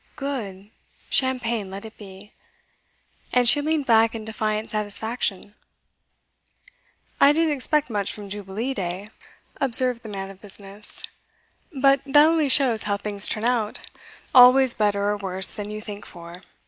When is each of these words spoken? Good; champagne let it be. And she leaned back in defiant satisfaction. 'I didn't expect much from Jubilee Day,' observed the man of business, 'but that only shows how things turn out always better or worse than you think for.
Good; 0.15 0.71
champagne 1.11 1.69
let 1.69 1.85
it 1.85 1.95
be. 1.95 2.33
And 3.31 3.47
she 3.47 3.61
leaned 3.61 3.85
back 3.85 4.15
in 4.15 4.25
defiant 4.25 4.71
satisfaction. 4.71 5.53
'I 7.19 7.33
didn't 7.33 7.53
expect 7.53 7.87
much 7.87 8.11
from 8.11 8.27
Jubilee 8.27 8.73
Day,' 8.73 9.09
observed 9.57 10.01
the 10.01 10.09
man 10.09 10.31
of 10.31 10.41
business, 10.41 11.03
'but 11.71 12.01
that 12.07 12.25
only 12.25 12.49
shows 12.49 12.85
how 12.85 12.97
things 12.97 13.27
turn 13.27 13.43
out 13.43 13.77
always 14.33 14.73
better 14.73 15.07
or 15.09 15.17
worse 15.17 15.51
than 15.51 15.69
you 15.69 15.79
think 15.79 16.07
for. 16.07 16.41